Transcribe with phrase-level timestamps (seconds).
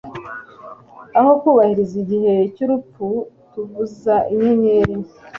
[1.19, 3.05] aho, kubahiriza igihe cyurupfu,
[3.51, 4.95] tuvuza inyenyeri